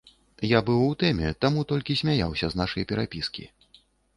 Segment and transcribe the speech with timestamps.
[0.51, 3.49] Я быў у тэме, таму толькі смяяўся з нашай перапіскі.